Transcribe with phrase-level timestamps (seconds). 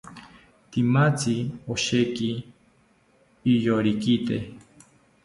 [0.69, 1.35] Tzimatzi
[1.73, 2.29] osheki
[3.53, 4.35] iyorikite